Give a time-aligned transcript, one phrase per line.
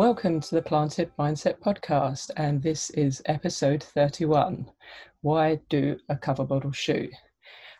[0.00, 4.64] Welcome to the Planted Mindset podcast, and this is episode 31
[5.20, 7.10] Why Do a Cover Model Shoot?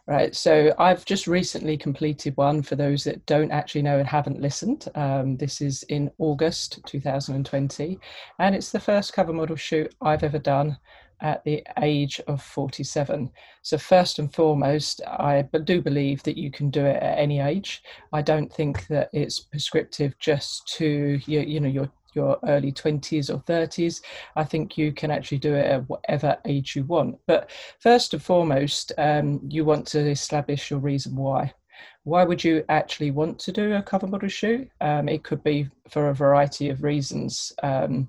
[0.06, 4.38] Right, so I've just recently completed one for those that don't actually know and haven't
[4.38, 4.86] listened.
[4.96, 7.98] Um, this is in August 2020,
[8.38, 10.76] and it's the first cover model shoot I've ever done
[11.22, 13.30] at the age of 47.
[13.62, 17.82] So, first and foremost, I do believe that you can do it at any age.
[18.12, 23.30] I don't think that it's prescriptive just to you, you know your your early 20s
[23.30, 24.02] or 30s.
[24.36, 27.18] I think you can actually do it at whatever age you want.
[27.26, 31.52] But first and foremost, um, you want to establish your reason why.
[32.04, 34.68] Why would you actually want to do a cover model shoot?
[34.80, 37.52] Um, it could be for a variety of reasons.
[37.62, 38.08] Um,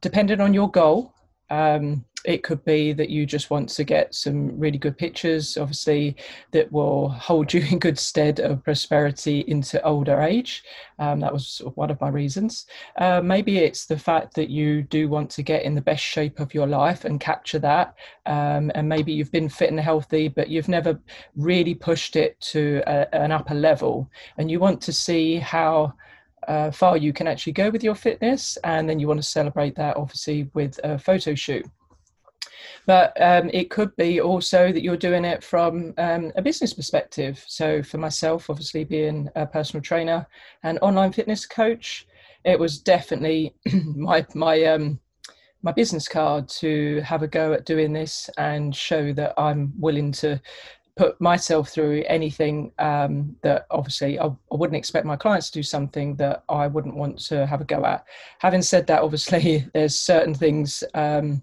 [0.00, 1.14] depending on your goal,
[1.50, 6.16] um, it could be that you just want to get some really good pictures, obviously,
[6.52, 10.64] that will hold you in good stead of prosperity into older age.
[10.98, 12.66] Um, that was one of my reasons.
[12.96, 16.40] Uh, maybe it's the fact that you do want to get in the best shape
[16.40, 17.94] of your life and capture that.
[18.26, 21.00] Um, and maybe you've been fit and healthy, but you've never
[21.36, 24.10] really pushed it to a, an upper level.
[24.36, 25.94] And you want to see how
[26.48, 29.74] uh, far you can actually go with your fitness, and then you want to celebrate
[29.76, 31.66] that obviously with a photo shoot.
[32.86, 37.42] But um, it could be also that you're doing it from um, a business perspective.
[37.46, 40.26] So for myself, obviously being a personal trainer
[40.62, 42.06] and online fitness coach,
[42.44, 43.54] it was definitely
[43.94, 44.98] my my um,
[45.62, 50.10] my business card to have a go at doing this and show that I'm willing
[50.12, 50.40] to
[50.96, 55.62] put myself through anything um, that obviously I, I, wouldn't expect my clients to do
[55.62, 58.04] something that I wouldn't want to have a go at.
[58.38, 61.42] Having said that, obviously there's certain things um,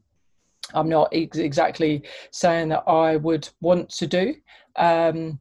[0.74, 4.36] I'm not ex- exactly saying that I would want to do.
[4.76, 5.40] Um,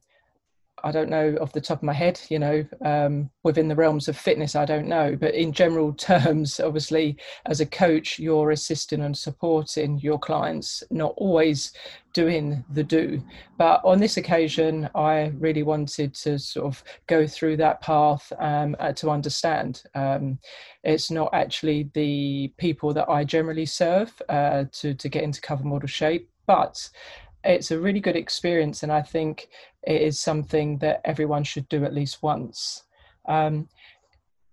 [0.83, 4.07] I don't know off the top of my head, you know, um, within the realms
[4.07, 5.15] of fitness, I don't know.
[5.19, 11.13] But in general terms, obviously, as a coach, you're assisting and supporting your clients, not
[11.17, 11.73] always
[12.13, 13.21] doing the do.
[13.57, 18.75] But on this occasion, I really wanted to sort of go through that path um,
[18.79, 19.83] uh, to understand.
[19.95, 20.39] Um,
[20.83, 25.63] it's not actually the people that I generally serve uh, to, to get into cover
[25.63, 26.89] model shape, but
[27.43, 29.49] it's a really good experience, and I think
[29.87, 32.83] it is something that everyone should do at least once.
[33.25, 33.69] Um,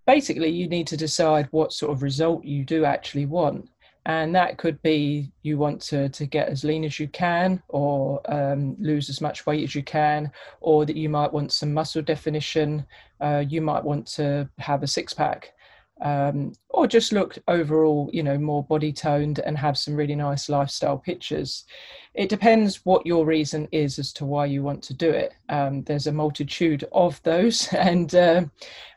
[0.07, 3.69] basically, you need to decide what sort of result you do actually want.
[4.05, 8.21] And that could be you want to, to get as lean as you can, or
[8.31, 10.31] um, lose as much weight as you can,
[10.61, 12.85] or that you might want some muscle definition.
[13.19, 15.54] Uh, you might want to have a six pack
[16.01, 20.49] um, or just look overall, you know, more body toned and have some really nice
[20.49, 21.65] lifestyle pictures.
[22.13, 25.33] It depends what your reason is as to why you want to do it.
[25.49, 28.45] Um, there's a multitude of those, and uh,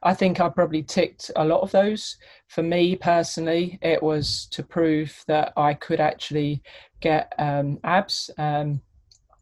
[0.03, 2.16] I think I probably ticked a lot of those.
[2.48, 6.62] For me personally, it was to prove that I could actually
[7.00, 8.31] get um, abs.
[8.38, 8.81] Um,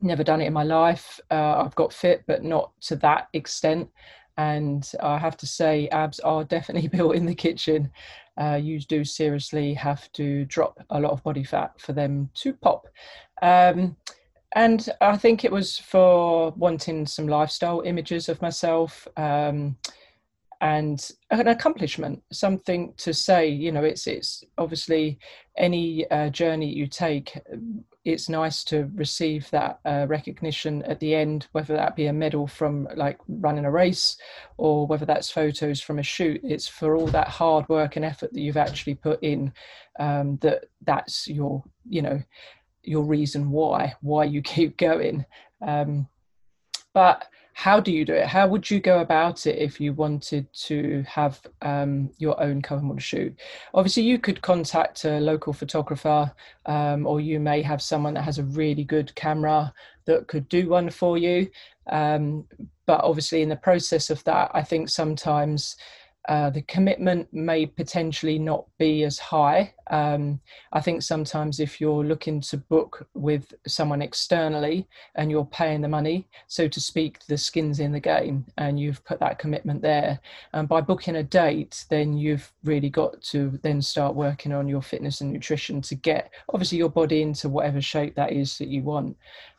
[0.02, 1.18] never done it in my life.
[1.30, 3.88] Uh, I've got fit, but not to that extent
[4.36, 7.90] and I have to say, abs are definitely built in the kitchen.
[8.38, 12.52] Uh, you do seriously have to drop a lot of body fat for them to
[12.52, 12.86] pop.
[13.40, 13.96] Um,
[14.54, 19.76] and I think it was for wanting some lifestyle images of myself um,
[20.60, 23.48] and an accomplishment, something to say.
[23.48, 25.18] You know, it's it's obviously
[25.56, 27.38] any uh, journey you take
[28.06, 32.46] it's nice to receive that uh, recognition at the end, whether that be a medal
[32.46, 34.16] from like running a race
[34.58, 36.40] or whether that's photos from a shoot.
[36.44, 39.52] It's for all that hard work and effort that you've actually put in
[39.98, 42.22] um, that that's your, you know,
[42.84, 45.26] your reason why, why you keep going.
[45.60, 46.06] Um,
[46.94, 48.26] but how do you do it?
[48.26, 52.82] How would you go about it if you wanted to have um, your own cover
[52.82, 53.34] model shoot?
[53.72, 56.30] Obviously, you could contact a local photographer,
[56.66, 59.72] um, or you may have someone that has a really good camera
[60.04, 61.48] that could do one for you.
[61.86, 62.44] Um,
[62.84, 65.76] but obviously, in the process of that, I think sometimes
[66.28, 69.72] uh, the commitment may potentially not be as high.
[69.88, 70.40] Um,
[70.72, 75.88] I think sometimes if you're looking to book with someone externally and you're paying the
[75.88, 80.20] money, so to speak, the skin's in the game and you've put that commitment there.
[80.52, 84.82] And by booking a date, then you've really got to then start working on your
[84.82, 88.82] fitness and nutrition to get obviously your body into whatever shape that is that you
[88.82, 89.16] want.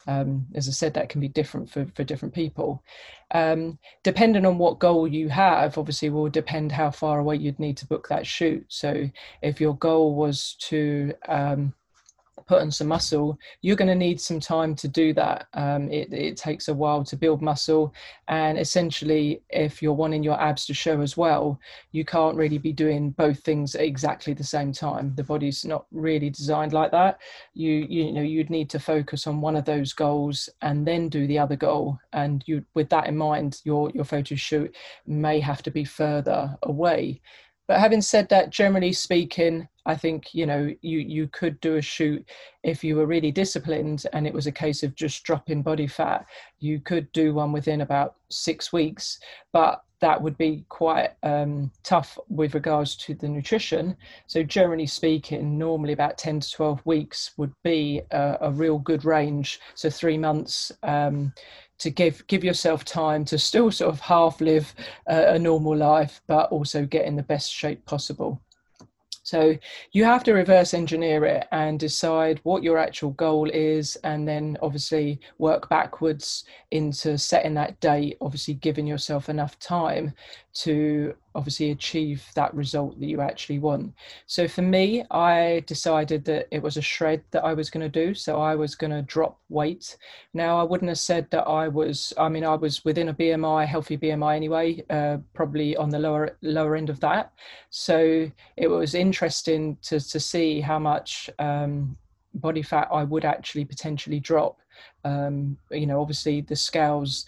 [0.08, 2.82] Um, as I said, that can be different for, for different people.
[3.32, 7.76] Um, depending on what goal you have, obviously, will depend how far away you'd need
[7.78, 8.66] to book that shoot.
[8.70, 9.10] So,
[9.42, 11.74] if your goal was to um,
[12.48, 15.48] put on some muscle, you're going to need some time to do that.
[15.54, 17.94] Um, it, it, takes a while to build muscle.
[18.28, 21.60] And essentially, if you're wanting your abs to show as well,
[21.92, 25.14] you can't really be doing both things at exactly the same time.
[25.16, 27.20] The body's not really designed like that.
[27.54, 31.28] You, you know, you'd need to focus on one of those goals and then do
[31.28, 32.00] the other goal.
[32.14, 34.74] And you, with that in mind, your, your photo shoot
[35.06, 37.22] may have to be further away.
[37.68, 41.82] But having said that, generally speaking, I think you know you you could do a
[41.82, 42.26] shoot
[42.64, 46.26] if you were really disciplined and it was a case of just dropping body fat.
[46.60, 49.20] You could do one within about six weeks,
[49.54, 53.98] but that would be quite um, tough with regards to the nutrition.
[54.28, 59.06] So generally speaking, normally about ten to twelve weeks would be a, a real good
[59.06, 59.60] range.
[59.76, 60.72] So three months.
[60.84, 61.34] Um,
[61.80, 64.74] to give give yourself time to still sort of half live
[65.08, 68.42] a, a normal life, but also get in the best shape possible.
[69.28, 69.58] So
[69.92, 74.58] you have to reverse engineer it and decide what your actual goal is, and then
[74.62, 80.14] obviously work backwards into setting that date, obviously giving yourself enough time
[80.62, 83.94] to obviously achieve that result that you actually want.
[84.26, 88.06] So for me, I decided that it was a shred that I was going to
[88.06, 88.16] do.
[88.16, 89.98] So I was going to drop weight.
[90.34, 93.68] Now, I wouldn't have said that I was, I mean, I was within a BMI,
[93.68, 97.34] healthy BMI anyway, uh, probably on the lower lower end of that.
[97.70, 101.96] So it was interesting to, to see how much um,
[102.34, 104.60] body fat I would actually potentially drop.
[105.04, 107.26] Um, you know, obviously the scales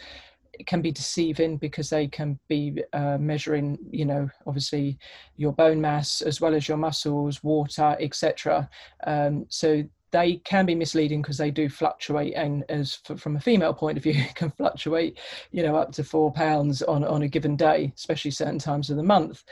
[0.65, 4.97] can be deceiving because they can be uh, measuring, you know, obviously
[5.37, 8.69] your bone mass as well as your muscles, water, etc.
[9.05, 13.73] Um, so they can be misleading because they do fluctuate, and as from a female
[13.73, 15.19] point of view, can fluctuate,
[15.51, 18.97] you know, up to four pounds on on a given day, especially certain times of
[18.97, 19.43] the month.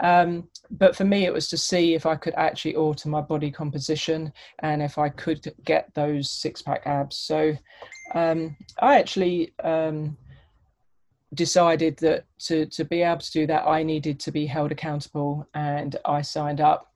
[0.00, 3.50] Um, but for me, it was to see if I could actually alter my body
[3.50, 7.16] composition and if I could get those six pack abs.
[7.16, 7.52] So
[8.14, 10.16] um, I actually um,
[11.34, 15.46] decided that to, to be able to do that, I needed to be held accountable.
[15.54, 16.92] And I signed up,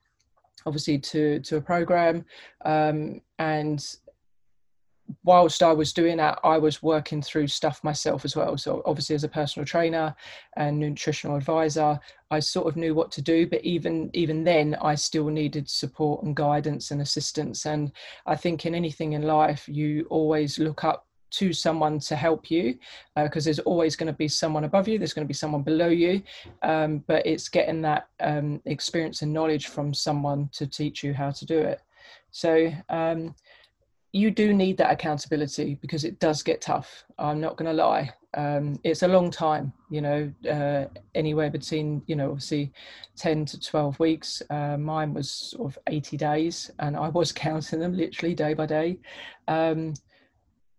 [0.65, 2.25] obviously, to, to a program.
[2.65, 3.85] Um, and
[5.23, 8.57] whilst I was doing that, I was working through stuff myself as well.
[8.57, 10.15] So, obviously, as a personal trainer
[10.57, 11.99] and nutritional advisor,
[12.31, 13.47] I sort of knew what to do.
[13.47, 17.65] But even even then, I still needed support and guidance and assistance.
[17.65, 17.91] And
[18.25, 22.77] I think in anything in life, you always look up to someone to help you
[23.15, 25.63] because uh, there's always going to be someone above you there's going to be someone
[25.63, 26.21] below you
[26.61, 31.31] um, but it's getting that um, experience and knowledge from someone to teach you how
[31.31, 31.81] to do it.
[32.31, 33.35] So um,
[34.11, 38.11] you do need that accountability because it does get tough i'm not going to lie.
[38.35, 40.85] Um, it's a long time you know uh,
[41.15, 42.71] anywhere between you know obviously
[43.15, 44.41] 10 to 12 weeks.
[44.49, 48.65] Uh, mine was sort of 80 days and i was counting them literally day by
[48.65, 48.99] day.
[49.47, 49.93] Um,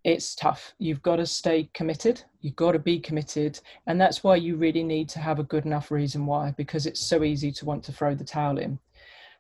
[0.04, 0.74] it's tough.
[0.78, 2.22] You've got to stay committed.
[2.40, 3.58] You've got to be committed.
[3.86, 7.00] And that's why you really need to have a good enough reason why, because it's
[7.00, 8.78] so easy to want to throw the towel in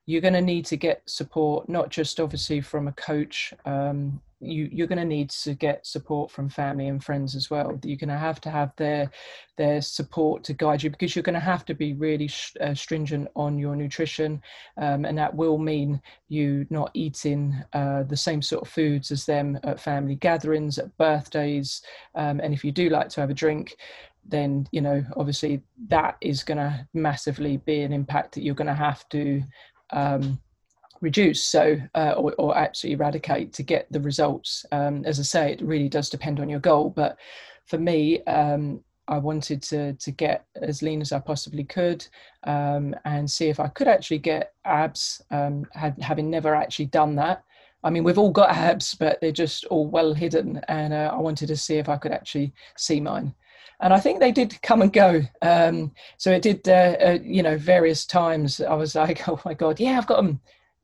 [0.06, 3.54] you're going to need to get support, not just obviously from a coach.
[3.64, 7.78] Um, you, you're going to need to get support from family and friends as well.
[7.82, 9.10] You're going to have to have their
[9.56, 12.28] their support to guide you because you're going to have to be really
[12.60, 14.42] uh, stringent on your nutrition,
[14.76, 19.24] um, and that will mean you not eating uh, the same sort of foods as
[19.24, 21.82] them at family gatherings, at birthdays,
[22.14, 23.76] um, and if you do like to have a drink,
[24.26, 28.66] then you know obviously that is going to massively be an impact that you're going
[28.66, 29.42] to have to
[29.90, 30.40] um,
[31.04, 35.52] reduce so uh, or, or, actually eradicate to get the results um, as i say
[35.52, 37.18] it really does depend on your goal but
[37.66, 42.06] for me um, i wanted to to get as lean as i possibly could
[42.44, 47.14] um, and see if i could actually get abs um, had, having never actually done
[47.14, 47.44] that
[47.86, 50.58] I mean, we've all got abs, but they're just all well hidden.
[50.68, 53.34] And uh, I wanted to see if I could actually see mine
[53.80, 55.20] and I think they did come and go.
[55.42, 58.60] Um, so it did, uh, uh, you know, various times.
[58.60, 60.40] I was like, oh my god, yeah, I've got them.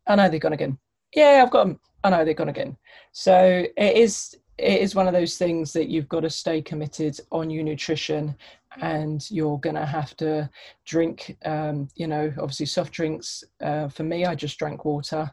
[0.06, 0.78] I know they're gone again.
[1.14, 1.80] Yeah, I've got them.
[2.02, 2.76] I know they're gone again.
[3.12, 7.18] So it is it is one of those things that you've got to stay committed
[7.32, 8.36] on your nutrition
[8.82, 10.48] and you're going to have to
[10.84, 15.30] drink um, you know obviously soft drinks uh, for me i just drank water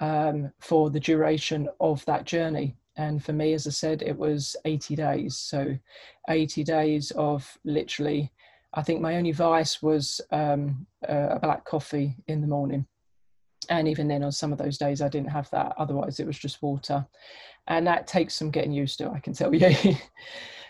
[0.00, 4.54] um, for the duration of that journey and for me as i said it was
[4.64, 5.76] 80 days so
[6.28, 8.30] 80 days of literally
[8.74, 12.86] i think my only vice was um, a black coffee in the morning
[13.68, 15.74] and even then on some of those days i didn't have that.
[15.78, 17.06] Otherwise it was just water.
[17.68, 19.60] And that takes some getting used to i can tell you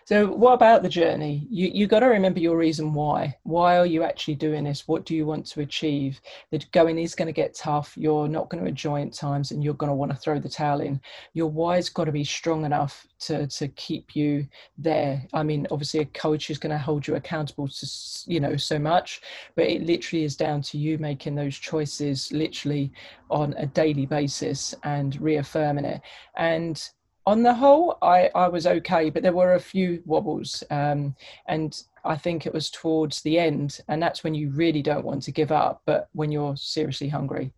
[0.07, 1.49] So, what about the journey?
[1.51, 3.37] You you got to remember your reason why.
[3.43, 4.87] Why are you actually doing this?
[4.87, 6.21] What do you want to achieve?
[6.53, 7.93] The going is going to get tough.
[7.97, 10.49] You're not going to enjoy it times, and you're going to want to throw the
[10.49, 11.01] towel in.
[11.35, 14.47] Your why's got to be strong enough to to keep you
[14.79, 15.27] there.
[15.35, 17.87] I mean, obviously, a coach is going to hold you accountable to
[18.29, 19.23] you know so much,
[19.57, 22.93] but it literally is down to you making those choices literally
[23.29, 26.01] on a daily basis and reaffirming it.
[26.37, 26.81] And
[27.27, 30.63] on the whole, I, I was okay, but there were a few wobbles.
[30.71, 31.17] Um,
[31.47, 35.23] and I think it was towards the end, and that's when you really don't want
[35.25, 37.53] to give up, but when you're seriously hungry.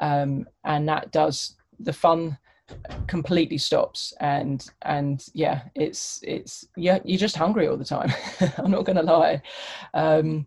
[0.00, 2.36] Um, and that does the fun
[3.06, 8.12] completely stops and and yeah it's it's yeah you're just hungry all the time
[8.58, 9.40] i'm not gonna lie
[9.94, 10.46] um,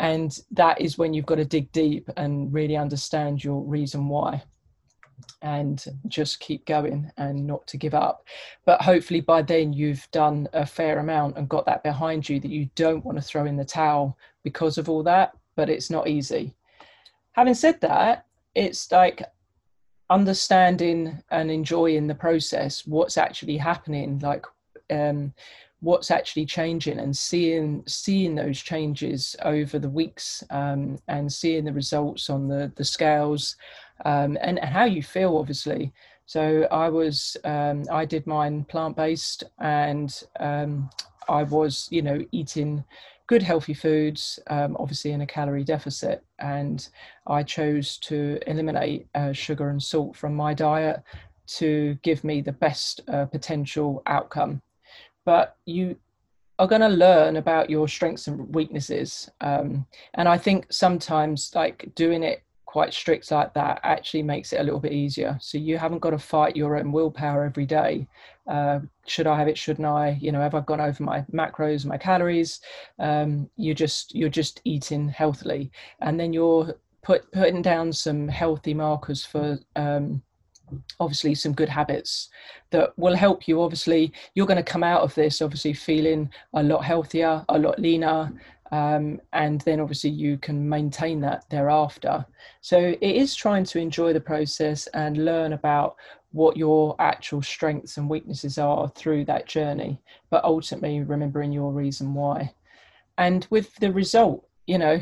[0.00, 4.42] and that is when you've got to dig deep and really understand your reason why
[5.42, 8.26] and just keep going and not to give up.
[8.64, 12.50] But hopefully by then you've done a fair amount and got that behind you that
[12.50, 16.08] you don't want to throw in the towel because of all that, but it's not
[16.08, 16.54] easy.
[17.32, 19.22] Having said that, it's like
[20.10, 24.44] understanding and enjoying the process, what's actually happening, like
[24.90, 25.32] um,
[25.80, 31.72] what's actually changing and seeing seeing those changes over the weeks um, and seeing the
[31.72, 33.56] results on the the scales
[34.04, 35.92] um, and, how you feel, obviously.
[36.26, 40.90] So I was, um, I did mine plant based, and um,
[41.28, 42.84] I was, you know, eating
[43.26, 46.88] good healthy foods, um, obviously in a calorie deficit, and
[47.26, 51.02] I chose to eliminate uh, sugar and salt from my diet
[51.46, 54.62] to give me the best uh, potential outcome.
[55.24, 55.96] But you
[56.58, 61.90] are going to learn about your strengths and weaknesses, um, and I think sometimes like
[61.94, 65.36] doing it quite strict like that actually makes it a little bit easier.
[65.40, 68.06] So you haven't got to fight your own willpower every day.
[68.46, 69.58] Uh, should I have it?
[69.58, 70.16] Shouldn't I?
[70.20, 72.60] You know, have I gone over my macros, my calories?
[73.00, 78.72] Um, you're just you're just eating healthily, and then you're put putting down some healthy
[78.72, 79.58] markers for.
[79.74, 80.22] Um,
[80.98, 82.28] obviously some good habits
[82.70, 86.62] that will help you obviously you're going to come out of this obviously feeling a
[86.62, 88.32] lot healthier a lot leaner
[88.72, 92.24] um, and then obviously you can maintain that thereafter.
[92.60, 95.96] So it is trying to enjoy the process and learn about
[96.32, 100.00] what your actual strengths and weaknesses are through that journey,
[100.30, 102.54] but ultimately remembering your reason why.
[103.18, 105.00] And with the result, you know,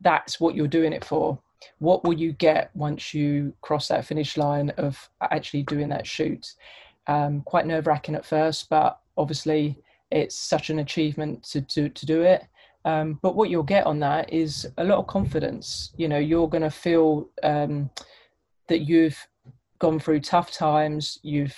[0.00, 1.38] that's what you're doing it for.
[1.78, 6.54] What will you get once you cross that finish line of actually doing that shoot?
[7.06, 9.78] Um, quite nerve wracking at first, but obviously
[10.10, 12.44] it's such an achievement to, to, to do it
[12.84, 15.92] um, but what you'll get on that is a lot of confidence.
[15.96, 17.90] You know, you're going to feel um,
[18.68, 19.18] that you've
[19.78, 21.56] gone through tough times, you've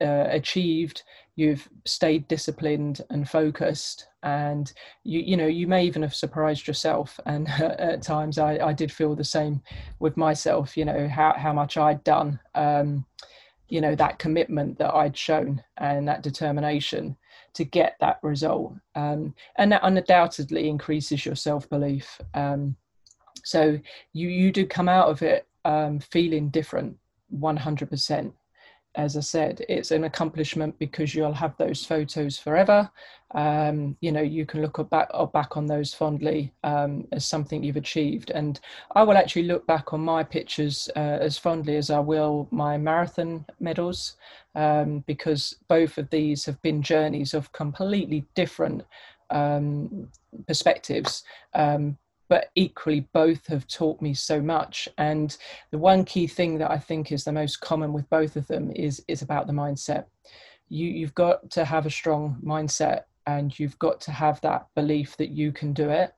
[0.00, 1.02] uh, achieved,
[1.36, 4.72] you've stayed disciplined and focused, and
[5.04, 7.20] you you know you may even have surprised yourself.
[7.26, 9.62] And at times, I, I did feel the same
[10.00, 10.76] with myself.
[10.76, 12.40] You know how how much I'd done.
[12.54, 13.06] Um,
[13.68, 17.16] you know that commitment that I'd shown and that determination
[17.54, 18.74] to get that result.
[18.94, 22.20] Um, and that undoubtedly increases your self belief.
[22.34, 22.76] Um,
[23.44, 23.78] so
[24.12, 26.96] you, you do come out of it um, feeling different
[27.36, 28.32] 100%
[28.96, 32.88] as I said, it's an accomplishment because you'll have those photos forever.
[33.34, 37.76] Um, you know, you can look back back on those fondly um, as something you've
[37.76, 38.30] achieved.
[38.30, 38.60] And
[38.94, 42.78] I will actually look back on my pictures uh, as fondly as I will my
[42.78, 44.16] marathon medals,
[44.54, 48.84] um, because both of these have been journeys of completely different
[49.30, 50.08] um,
[50.46, 51.24] perspectives.
[51.54, 51.98] Um,
[52.34, 54.88] but equally both have taught me so much.
[54.98, 55.36] And
[55.70, 58.72] the one key thing that i think is the most common with both of them
[58.74, 60.06] is is about the mindset.
[60.68, 65.16] You you've got to have a strong mindset and you've got to have that belief
[65.18, 66.12] that you can do it.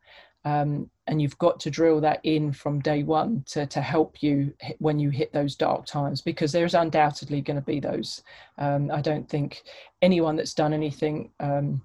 [0.47, 4.55] Um, and you've got to drill that in from day one to, to help you
[4.79, 8.23] when you hit those dark times because there's undoubtedly going to be those.
[8.57, 9.51] Um, i don't think
[10.01, 11.83] anyone that's done anything um,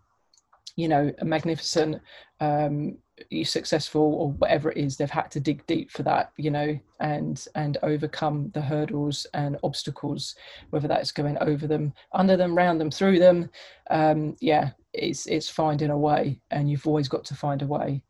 [0.77, 2.01] you know magnificent
[2.39, 2.97] um,
[3.43, 7.47] successful or whatever it is they've had to dig deep for that you know and
[7.55, 10.35] and overcome the hurdles and obstacles
[10.69, 13.49] whether that's going over them under them round them through them.
[13.89, 18.01] Um yeah it's it's finding a way and you've always got to find a way.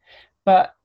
[0.45, 0.75] But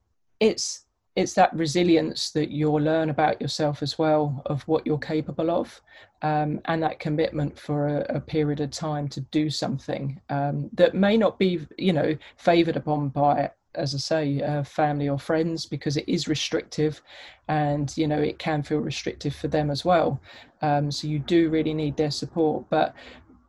[0.41, 5.51] it's it's that resilience that you'll learn about yourself as well of what you're capable
[5.51, 5.81] of
[6.21, 10.95] um, and that commitment for a, a, period of time to do something um, that
[10.95, 15.67] may not be you know favored upon by as I say, uh, family or friends
[15.67, 17.03] because it is restrictive,
[17.49, 20.21] and you know it can feel restrictive for them as well.
[20.63, 22.65] Um, so you do really need their support.
[22.71, 22.95] But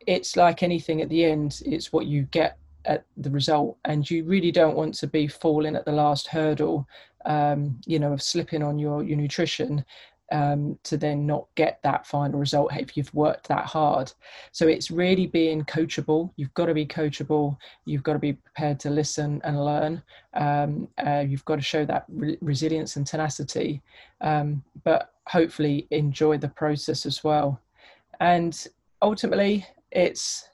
[0.05, 4.23] it's like anything at the end, it's what you get at the result, and you
[4.23, 6.87] really don't want to be falling at the last hurdle,
[7.25, 9.83] um, you know, of slipping on your your nutrition
[10.31, 14.11] um, to then not get that final result if you've worked that hard.
[14.51, 16.31] So it's really being coachable.
[16.35, 17.57] You've got to be coachable.
[17.85, 20.03] You've got to be prepared to listen and learn.
[20.33, 23.81] Um, uh, you've got to show that re- resilience and tenacity,
[24.21, 27.59] um, but hopefully enjoy the process as well.
[28.19, 28.67] And
[29.01, 30.49] ultimately, it's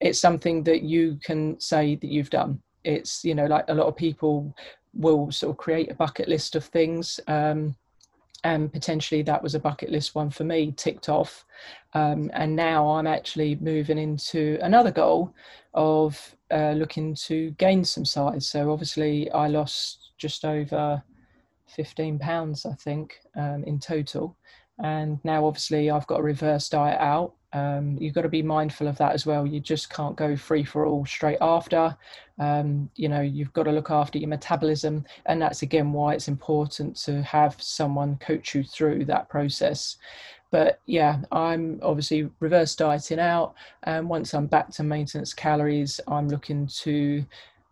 [0.00, 2.62] it's something that you can say that you've done.
[2.84, 4.54] It's you know like a lot of people
[4.94, 7.20] will sort of create a bucket list of things.
[7.26, 7.76] Um,
[8.44, 11.44] and potentially that was a bucket list one for me ticked off.
[11.94, 15.34] Um, and now i'm actually moving into another goal
[15.74, 18.48] of uh, looking to gain some size.
[18.48, 21.02] So obviously i lost just over
[21.68, 24.36] 15 pounds i think um, in total.
[24.82, 28.88] And now obviously i've got a reverse diet out um, you've got to be mindful
[28.88, 29.46] of that as well.
[29.46, 31.96] You just can't go free for all straight after.
[32.38, 36.28] Um, you know, you've got to look after your metabolism, and that's again why it's
[36.28, 39.96] important to have someone coach you through that process.
[40.50, 46.28] But yeah, I'm obviously reverse dieting out, and once I'm back to maintenance calories, I'm
[46.28, 47.24] looking to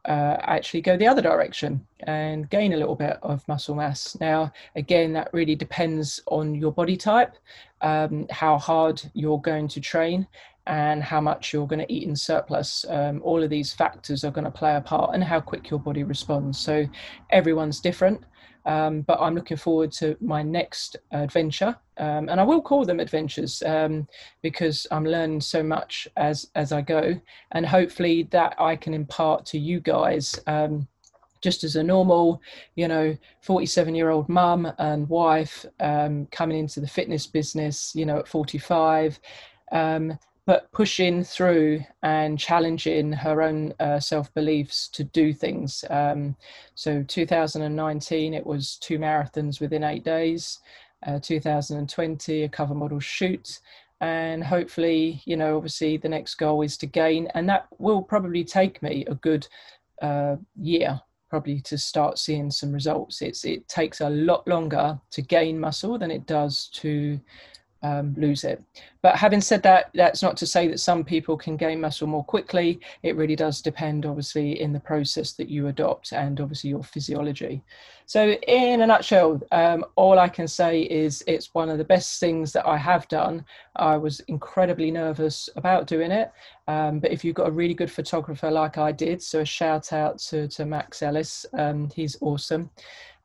[0.07, 4.17] uh, actually go the other direction and gain a little bit of muscle mass.
[4.21, 7.35] Now, again, that really depends on your body type,
[7.81, 10.27] um, how hard you're going to train,
[10.67, 12.85] and how much you're going to eat in surplus.
[12.89, 15.81] Um, all of these factors are going to play a part, and how quick your
[15.81, 16.59] body responds.
[16.59, 16.87] So,
[17.31, 18.25] everyone's different.
[18.65, 23.01] Um, but I'm looking forward to my next adventure, um, and I will call them
[23.01, 24.07] adventures um,
[24.43, 27.21] because I'm learning so much as as I go,
[27.53, 30.39] and hopefully that I can impart to you guys.
[30.47, 30.89] Um,
[31.43, 32.41] just as a normal,
[32.75, 38.05] you know, 47 year old mum and wife um, coming into the fitness business, you
[38.05, 39.21] know, at 45,
[39.71, 45.85] um, but pushing through and challenging her own uh, self beliefs to do things.
[45.91, 46.37] Um,
[46.75, 50.61] so 2019, it was two marathons within eight days.
[51.05, 53.61] Uh, 2020, a cover model shoot.
[54.01, 58.45] And hopefully, you know, obviously the next goal is to gain, and that will probably
[58.45, 59.47] take me a good
[60.03, 63.23] uh, year probably to start seeing some results.
[63.23, 67.21] It's it takes a lot longer to gain muscle than it does to
[67.83, 68.63] um, lose it.
[69.03, 72.25] But having said that, that's not to say that some people can gain muscle more
[72.25, 72.81] quickly.
[73.03, 77.63] It really does depend, obviously, in the process that you adopt and obviously your physiology.
[78.07, 82.21] So, in a nutshell, um, all I can say is it's one of the best
[82.21, 83.45] things that I have done.
[83.77, 86.33] I was incredibly nervous about doing it.
[86.69, 89.93] Um, but if you've got a really good photographer like I did, so a shout
[89.93, 92.71] out to, to Max Ellis, um, he's awesome.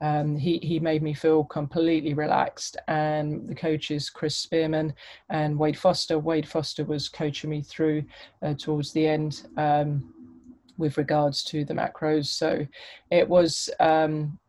[0.01, 2.77] Um, he, he made me feel completely relaxed.
[2.87, 4.93] And the coaches, Chris Spearman
[5.29, 8.03] and Wade Foster, Wade Foster was coaching me through
[8.41, 10.13] uh, towards the end um,
[10.77, 12.25] with regards to the macros.
[12.27, 12.65] So
[13.11, 14.39] it was, um,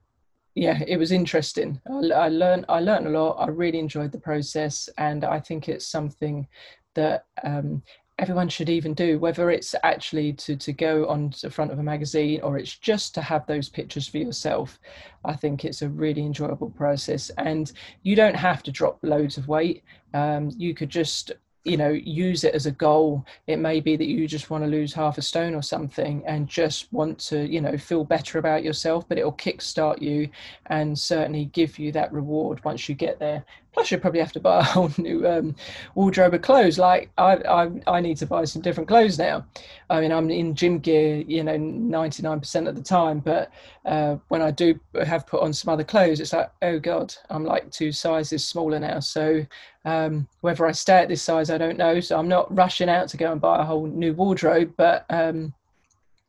[0.55, 1.81] yeah, it was interesting.
[1.89, 3.37] I, learned, I learned a lot.
[3.39, 4.89] I really enjoyed the process.
[4.97, 6.47] And I think it's something
[6.95, 7.83] that um,
[8.23, 11.83] everyone should even do, whether it's actually to, to go on the front of a
[11.83, 14.79] magazine or it's just to have those pictures for yourself.
[15.25, 17.33] I think it's a really enjoyable process.
[17.37, 17.73] And
[18.05, 19.83] you don't have to drop loads of weight.
[20.15, 21.33] Um, you could just
[21.65, 24.69] you know use it as a goal it may be that you just want to
[24.69, 28.65] lose half a stone or something and just want to you know feel better about
[28.65, 30.29] yourself but it'll kickstart you
[30.67, 34.41] and certainly give you that reward once you get there plus you'd probably have to
[34.41, 35.55] buy a whole new um,
[35.95, 39.47] wardrobe of clothes like I, I i need to buy some different clothes now
[39.91, 43.51] i mean i'm in gym gear you know 99% of the time but
[43.85, 47.45] uh, when i do have put on some other clothes it's like oh god i'm
[47.45, 49.45] like two sizes smaller now so
[49.85, 51.99] um, whether I stay at this size, I don't know.
[51.99, 55.53] So I'm not rushing out to go and buy a whole new wardrobe, but um,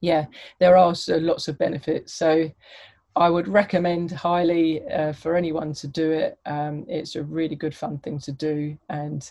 [0.02, 0.26] yeah,
[0.60, 2.14] there are lots of benefits.
[2.14, 2.52] So
[3.16, 6.40] I would recommend highly uh, for anyone to do it.
[6.46, 9.30] Um, it's a really good fun thing to do, and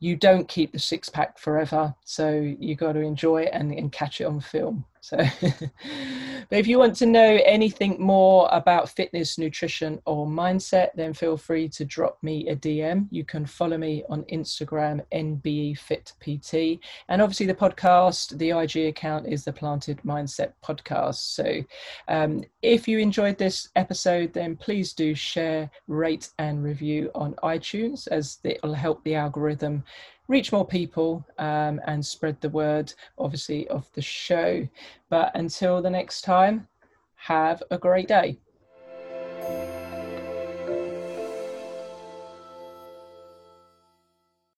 [0.00, 1.94] you don't keep the six pack forever.
[2.04, 4.84] So you got to enjoy it and, and catch it on film.
[5.04, 5.18] So,
[6.48, 11.36] but if you want to know anything more about fitness, nutrition, or mindset, then feel
[11.36, 13.08] free to drop me a DM.
[13.10, 16.78] You can follow me on Instagram, NBEFitPT.
[17.10, 21.16] And obviously, the podcast, the IG account is the Planted Mindset Podcast.
[21.16, 21.62] So,
[22.08, 28.08] um, if you enjoyed this episode, then please do share, rate, and review on iTunes
[28.08, 29.84] as it will help the algorithm
[30.28, 34.66] reach more people um, and spread the word, obviously, of the show.
[35.08, 36.68] But until the next time,
[37.16, 38.38] have a great day.